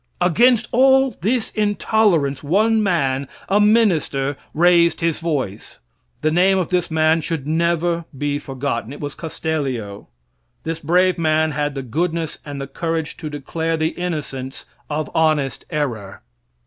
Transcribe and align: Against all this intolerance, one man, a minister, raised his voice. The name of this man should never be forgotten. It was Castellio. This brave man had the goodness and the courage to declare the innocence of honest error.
Against 0.19 0.67
all 0.71 1.11
this 1.21 1.51
intolerance, 1.51 2.41
one 2.41 2.81
man, 2.81 3.27
a 3.47 3.59
minister, 3.61 4.35
raised 4.51 4.99
his 4.99 5.19
voice. 5.19 5.77
The 6.21 6.31
name 6.31 6.57
of 6.57 6.69
this 6.69 6.89
man 6.89 7.21
should 7.21 7.45
never 7.45 8.05
be 8.17 8.39
forgotten. 8.39 8.91
It 8.93 8.99
was 8.99 9.13
Castellio. 9.13 10.07
This 10.63 10.79
brave 10.79 11.19
man 11.19 11.51
had 11.51 11.75
the 11.75 11.83
goodness 11.83 12.39
and 12.43 12.59
the 12.59 12.65
courage 12.65 13.15
to 13.17 13.29
declare 13.29 13.77
the 13.77 13.89
innocence 13.89 14.65
of 14.89 15.07
honest 15.13 15.65
error. 15.69 16.23